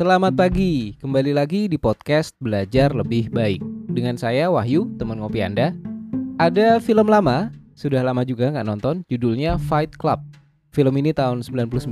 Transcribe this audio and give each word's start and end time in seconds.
Selamat 0.00 0.32
pagi, 0.32 0.96
kembali 0.96 1.36
lagi 1.36 1.68
di 1.68 1.76
podcast 1.76 2.32
Belajar 2.40 2.88
Lebih 2.96 3.28
Baik 3.28 3.60
Dengan 3.84 4.16
saya 4.16 4.48
Wahyu, 4.48 4.88
teman 4.96 5.20
ngopi 5.20 5.44
Anda 5.44 5.76
Ada 6.40 6.80
film 6.80 7.04
lama, 7.04 7.52
sudah 7.76 8.00
lama 8.00 8.24
juga 8.24 8.48
nggak 8.48 8.64
nonton, 8.64 9.04
judulnya 9.12 9.60
Fight 9.60 9.92
Club 10.00 10.24
Film 10.72 10.96
ini 10.96 11.12
tahun 11.12 11.44
99 11.44 11.84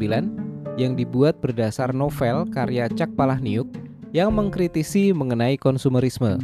yang 0.81 0.97
dibuat 0.97 1.37
berdasar 1.45 1.93
novel 1.93 2.49
karya 2.49 2.89
Chuck 2.97 3.13
Palahniuk 3.13 3.69
yang 4.17 4.33
mengkritisi 4.33 5.13
mengenai 5.13 5.61
konsumerisme. 5.61 6.41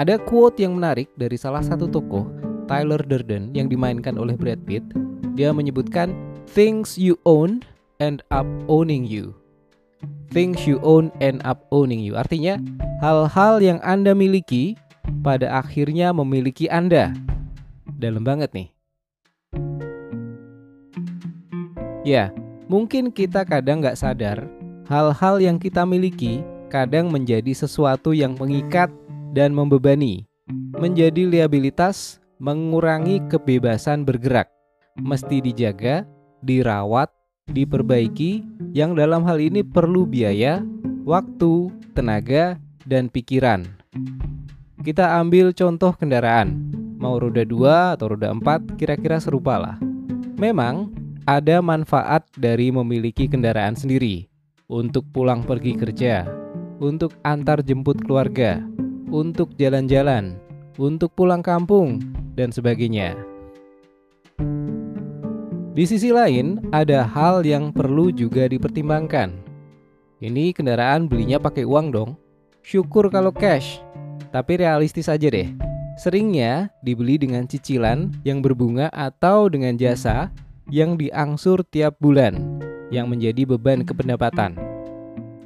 Ada 0.00 0.16
quote 0.16 0.64
yang 0.64 0.80
menarik 0.80 1.12
dari 1.20 1.36
salah 1.36 1.60
satu 1.60 1.84
tokoh, 1.84 2.24
Tyler 2.64 3.04
Durden, 3.04 3.52
yang 3.52 3.68
dimainkan 3.68 4.16
oleh 4.16 4.40
Brad 4.40 4.64
Pitt. 4.64 4.88
Dia 5.36 5.52
menyebutkan, 5.52 6.16
Things 6.48 6.96
you 6.96 7.20
own 7.28 7.60
end 8.00 8.24
up 8.32 8.48
owning 8.72 9.04
you. 9.04 9.37
Things 10.28 10.64
you 10.68 10.78
own 10.84 11.08
end 11.24 11.40
up 11.48 11.64
owning 11.72 12.04
you. 12.04 12.14
Artinya, 12.14 12.60
hal-hal 13.00 13.58
yang 13.64 13.80
Anda 13.80 14.12
miliki 14.12 14.76
pada 15.24 15.58
akhirnya 15.58 16.12
memiliki 16.12 16.68
Anda. 16.68 17.16
Dalam 17.98 18.22
banget 18.22 18.52
nih. 18.52 18.68
Ya, 22.06 22.30
mungkin 22.70 23.10
kita 23.12 23.42
kadang 23.44 23.82
nggak 23.84 23.98
sadar 23.98 24.58
hal-hal 24.88 25.36
yang 25.38 25.60
kita 25.60 25.84
miliki 25.84 26.40
kadang 26.72 27.12
menjadi 27.12 27.52
sesuatu 27.52 28.16
yang 28.16 28.34
mengikat 28.40 28.88
dan 29.36 29.52
membebani, 29.52 30.24
menjadi 30.80 31.28
liabilitas, 31.28 32.18
mengurangi 32.40 33.20
kebebasan 33.28 34.08
bergerak, 34.08 34.48
mesti 34.96 35.44
dijaga, 35.44 36.08
dirawat, 36.40 37.12
diperbaiki, 37.50 38.44
yang 38.76 38.92
dalam 38.94 39.24
hal 39.24 39.40
ini 39.40 39.64
perlu 39.64 40.04
biaya, 40.04 40.60
waktu, 41.02 41.72
tenaga, 41.96 42.60
dan 42.84 43.08
pikiran. 43.08 43.64
Kita 44.84 45.20
ambil 45.20 45.52
contoh 45.52 45.92
kendaraan, 45.92 46.70
mau 46.96 47.18
roda 47.20 47.42
2 47.44 47.98
atau 47.98 48.14
roda 48.14 48.32
4 48.32 48.78
kira-kira 48.80 49.18
serupa 49.20 49.58
lah. 49.60 49.76
Memang 50.38 50.92
ada 51.28 51.60
manfaat 51.60 52.24
dari 52.38 52.72
memiliki 52.72 53.28
kendaraan 53.28 53.76
sendiri 53.76 54.30
untuk 54.70 55.04
pulang 55.12 55.44
pergi 55.44 55.76
kerja, 55.76 56.24
untuk 56.78 57.16
antar 57.26 57.60
jemput 57.60 58.00
keluarga, 58.00 58.62
untuk 59.10 59.52
jalan-jalan, 59.58 60.38
untuk 60.78 61.12
pulang 61.12 61.42
kampung, 61.42 62.00
dan 62.38 62.54
sebagainya. 62.54 63.18
Di 65.78 65.86
sisi 65.86 66.10
lain, 66.10 66.58
ada 66.74 67.06
hal 67.06 67.46
yang 67.46 67.70
perlu 67.70 68.10
juga 68.10 68.50
dipertimbangkan. 68.50 69.30
Ini 70.18 70.50
kendaraan 70.50 71.06
belinya 71.06 71.38
pakai 71.38 71.62
uang 71.62 71.94
dong. 71.94 72.18
Syukur 72.66 73.06
kalau 73.14 73.30
cash, 73.30 73.78
tapi 74.34 74.58
realistis 74.58 75.06
aja 75.06 75.30
deh. 75.30 75.54
Seringnya 75.94 76.66
dibeli 76.82 77.14
dengan 77.14 77.46
cicilan 77.46 78.10
yang 78.26 78.42
berbunga 78.42 78.90
atau 78.90 79.46
dengan 79.46 79.78
jasa 79.78 80.34
yang 80.66 80.98
diangsur 80.98 81.62
tiap 81.70 81.94
bulan, 82.02 82.58
yang 82.90 83.06
menjadi 83.06 83.46
beban 83.46 83.86
kependapatan. 83.86 84.58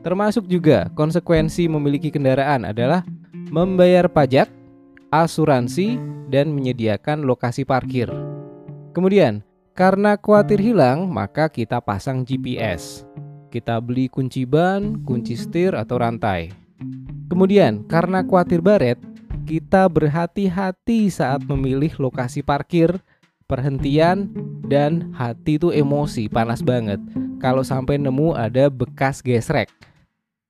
Termasuk 0.00 0.48
juga 0.48 0.88
konsekuensi 0.97 1.69
memiliki 1.69 2.08
kendaraan 2.08 2.64
adalah 2.64 3.05
membayar 3.53 4.08
pajak, 4.08 4.48
asuransi, 5.12 6.00
dan 6.33 6.56
menyediakan 6.56 7.21
lokasi 7.28 7.69
parkir. 7.69 8.09
Kemudian, 8.97 9.44
karena 9.72 10.21
khawatir 10.21 10.60
hilang, 10.60 11.09
maka 11.09 11.49
kita 11.49 11.81
pasang 11.81 12.28
GPS. 12.28 13.09
Kita 13.49 13.81
beli 13.81 14.09
kunci 14.09 14.44
ban, 14.44 15.00
kunci 15.05 15.37
setir, 15.37 15.72
atau 15.72 16.00
rantai. 16.00 16.53
Kemudian, 17.33 17.84
karena 17.88 18.21
khawatir 18.21 18.60
baret, 18.60 19.00
kita 19.49 19.88
berhati-hati 19.88 21.09
saat 21.09 21.44
memilih 21.49 21.93
lokasi 21.97 22.44
parkir, 22.44 23.00
perhentian, 23.49 24.28
dan 24.69 25.12
hati 25.16 25.56
itu 25.56 25.72
emosi, 25.72 26.28
panas 26.28 26.60
banget. 26.60 27.00
Kalau 27.41 27.65
sampai 27.65 27.97
nemu 27.97 28.37
ada 28.37 28.69
bekas 28.69 29.25
gesrek. 29.25 29.72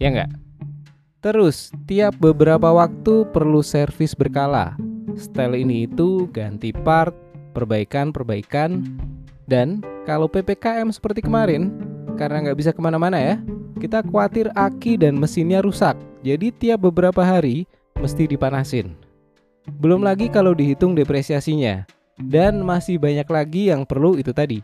Ya 0.03 0.11
nggak? 0.11 0.31
Terus, 1.23 1.71
tiap 1.87 2.19
beberapa 2.19 2.75
waktu 2.75 3.31
perlu 3.31 3.63
servis 3.63 4.19
berkala. 4.19 4.75
Style 5.15 5.63
ini 5.63 5.87
itu 5.87 6.27
ganti 6.35 6.75
part, 6.75 7.15
perbaikan-perbaikan, 7.53 8.83
dan 9.47 9.85
kalau 10.09 10.27
PPKM 10.27 10.89
seperti 10.91 11.23
kemarin, 11.23 11.71
karena 12.17 12.49
nggak 12.49 12.59
bisa 12.59 12.71
ke 12.73 12.81
mana-mana 12.83 13.21
ya, 13.21 13.37
kita 13.79 14.03
khawatir 14.03 14.51
aki 14.57 14.99
dan 14.99 15.19
mesinnya 15.19 15.63
rusak. 15.63 15.95
Jadi 16.23 16.55
tiap 16.55 16.87
beberapa 16.87 17.23
hari 17.23 17.67
mesti 17.99 18.31
dipanasin. 18.31 18.95
Belum 19.79 20.03
lagi 20.03 20.27
kalau 20.31 20.55
dihitung 20.55 20.95
depresiasinya. 20.95 21.87
Dan 22.19 22.63
masih 22.63 23.03
banyak 23.03 23.27
lagi 23.27 23.63
yang 23.75 23.83
perlu 23.83 24.15
itu 24.15 24.31
tadi. 24.31 24.63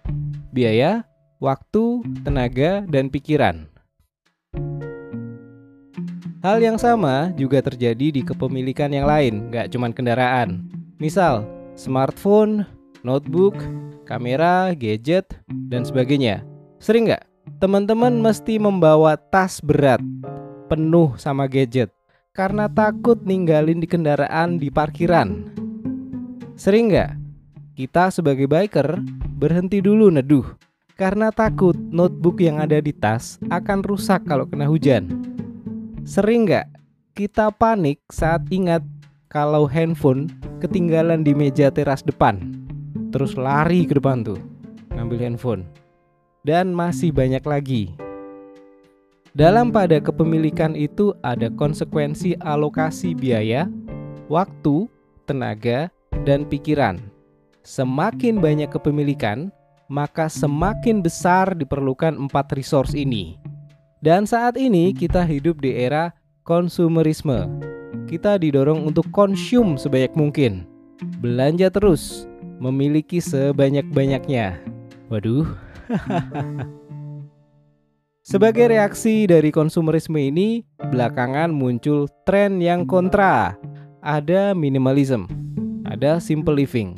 Biaya, 0.54 1.02
waktu, 1.42 2.06
tenaga, 2.22 2.86
dan 2.86 3.10
pikiran. 3.10 3.66
Hal 6.38 6.62
yang 6.62 6.78
sama 6.78 7.34
juga 7.34 7.58
terjadi 7.58 8.14
di 8.14 8.22
kepemilikan 8.22 8.94
yang 8.94 9.10
lain, 9.10 9.50
nggak 9.50 9.74
cuma 9.74 9.90
kendaraan. 9.90 10.70
Misal, 11.02 11.42
smartphone, 11.74 12.62
notebook, 13.06 13.54
kamera, 14.08 14.74
gadget, 14.74 15.38
dan 15.70 15.86
sebagainya. 15.86 16.42
Sering 16.82 17.10
nggak? 17.10 17.24
Teman-teman 17.58 18.18
mesti 18.20 18.60
membawa 18.60 19.16
tas 19.16 19.58
berat, 19.62 20.02
penuh 20.68 21.16
sama 21.16 21.48
gadget, 21.48 21.90
karena 22.36 22.68
takut 22.68 23.18
ninggalin 23.24 23.80
di 23.80 23.88
kendaraan 23.88 24.60
di 24.60 24.68
parkiran. 24.68 25.48
Sering 26.58 26.90
nggak? 26.90 27.10
Kita 27.78 28.10
sebagai 28.10 28.50
biker 28.50 28.98
berhenti 29.38 29.78
dulu 29.78 30.10
neduh, 30.10 30.44
karena 30.98 31.30
takut 31.30 31.78
notebook 31.78 32.42
yang 32.42 32.58
ada 32.58 32.82
di 32.82 32.90
tas 32.90 33.38
akan 33.54 33.86
rusak 33.86 34.26
kalau 34.26 34.50
kena 34.50 34.66
hujan. 34.66 35.06
Sering 36.02 36.50
nggak 36.50 36.66
kita 37.14 37.54
panik 37.54 38.02
saat 38.10 38.42
ingat 38.50 38.82
kalau 39.30 39.70
handphone 39.70 40.26
ketinggalan 40.58 41.22
di 41.22 41.34
meja 41.38 41.70
teras 41.70 42.02
depan? 42.02 42.57
Terus 43.08 43.34
lari 43.34 43.88
ke 43.88 43.96
depan 43.96 44.20
tuh, 44.20 44.38
ngambil 44.92 45.18
handphone. 45.24 45.64
Dan 46.44 46.76
masih 46.76 47.12
banyak 47.12 47.44
lagi. 47.44 47.96
Dalam 49.32 49.72
pada 49.72 50.00
kepemilikan 50.00 50.76
itu 50.76 51.16
ada 51.24 51.48
konsekuensi 51.52 52.36
alokasi 52.40 53.16
biaya, 53.16 53.68
waktu, 54.28 54.88
tenaga, 55.24 55.88
dan 56.28 56.44
pikiran. 56.44 57.00
Semakin 57.64 58.40
banyak 58.40 58.68
kepemilikan, 58.72 59.48
maka 59.88 60.28
semakin 60.28 61.00
besar 61.00 61.56
diperlukan 61.56 62.16
empat 62.16 62.52
resource 62.52 62.92
ini. 62.92 63.40
Dan 64.04 64.28
saat 64.28 64.60
ini 64.60 64.92
kita 64.92 65.24
hidup 65.24 65.64
di 65.64 65.74
era 65.74 66.12
konsumerisme. 66.44 67.48
Kita 68.08 68.36
didorong 68.36 68.84
untuk 68.84 69.08
konsum 69.12 69.80
sebanyak 69.80 70.12
mungkin. 70.16 70.68
Belanja 71.20 71.72
terus, 71.72 72.27
memiliki 72.58 73.22
sebanyak-banyaknya. 73.22 74.58
Waduh. 75.08 75.46
Sebagai 78.28 78.68
reaksi 78.68 79.24
dari 79.24 79.48
konsumerisme 79.48 80.20
ini, 80.20 80.60
belakangan 80.76 81.48
muncul 81.48 82.12
tren 82.28 82.60
yang 82.60 82.84
kontra. 82.84 83.56
Ada 84.04 84.52
minimalism, 84.52 85.24
ada 85.88 86.20
simple 86.20 86.52
living, 86.52 86.92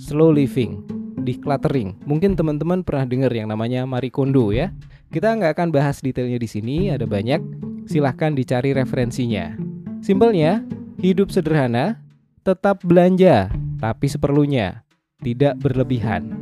slow 0.00 0.32
living, 0.32 0.80
decluttering. 1.20 2.00
Mungkin 2.08 2.32
teman-teman 2.32 2.80
pernah 2.80 3.04
dengar 3.04 3.28
yang 3.28 3.52
namanya 3.52 3.84
Marie 3.84 4.08
Kondo 4.08 4.56
ya. 4.56 4.72
Kita 5.12 5.36
nggak 5.36 5.52
akan 5.58 5.68
bahas 5.68 6.00
detailnya 6.00 6.40
di 6.40 6.48
sini, 6.48 6.88
ada 6.88 7.04
banyak. 7.04 7.44
Silahkan 7.84 8.32
dicari 8.32 8.72
referensinya. 8.72 9.52
Simpelnya, 10.00 10.64
hidup 10.96 11.28
sederhana, 11.28 12.00
tetap 12.40 12.80
belanja, 12.88 13.52
tapi 13.84 14.08
seperlunya, 14.08 14.80
tidak 15.20 15.56
berlebihan. 15.60 16.34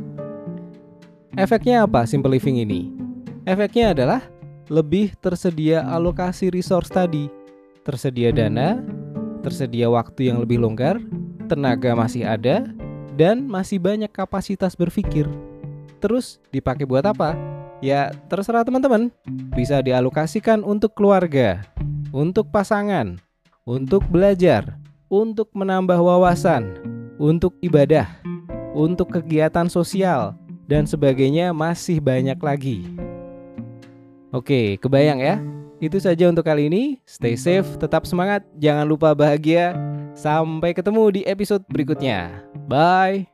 Efeknya 1.37 1.85
apa 1.85 2.03
simple 2.03 2.35
living 2.35 2.59
ini? 2.59 2.91
Efeknya 3.47 3.95
adalah 3.95 4.21
lebih 4.67 5.15
tersedia 5.19 5.85
alokasi 5.87 6.51
resource 6.51 6.91
tadi. 6.91 7.31
Tersedia 7.87 8.29
dana, 8.29 8.81
tersedia 9.41 9.87
waktu 9.89 10.29
yang 10.29 10.43
lebih 10.43 10.61
longgar, 10.61 10.99
tenaga 11.49 11.95
masih 11.97 12.27
ada, 12.27 12.69
dan 13.17 13.47
masih 13.49 13.81
banyak 13.81 14.11
kapasitas 14.11 14.77
berpikir. 14.77 15.25
Terus 15.99 16.39
dipakai 16.53 16.87
buat 16.87 17.03
apa? 17.03 17.35
Ya, 17.79 18.11
terserah 18.27 18.63
teman-teman. 18.63 19.09
Bisa 19.55 19.79
dialokasikan 19.79 20.63
untuk 20.63 20.95
keluarga, 20.95 21.63
untuk 22.11 22.51
pasangan, 22.51 23.19
untuk 23.63 24.05
belajar, 24.07 24.77
untuk 25.09 25.49
menambah 25.55 25.97
wawasan, 25.97 26.75
untuk 27.17 27.55
ibadah, 27.59 28.07
untuk 28.79 29.11
kegiatan 29.11 29.67
sosial, 29.67 30.39
dan 30.63 30.87
sebagainya 30.87 31.51
masih 31.51 31.99
banyak 31.99 32.39
lagi. 32.39 32.87
Oke, 34.31 34.79
kebayang 34.79 35.19
ya? 35.19 35.35
Itu 35.83 35.99
saja 35.99 36.31
untuk 36.31 36.47
kali 36.47 36.71
ini. 36.71 37.03
Stay 37.03 37.35
safe, 37.35 37.67
tetap 37.75 38.07
semangat, 38.07 38.47
jangan 38.55 38.87
lupa 38.87 39.11
bahagia. 39.11 39.75
Sampai 40.15 40.71
ketemu 40.71 41.03
di 41.19 41.21
episode 41.27 41.63
berikutnya. 41.67 42.47
Bye. 42.67 43.27